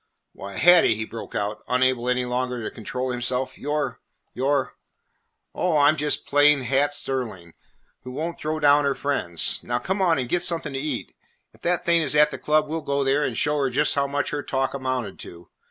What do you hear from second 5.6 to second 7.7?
I 'm just plain Hat Sterling,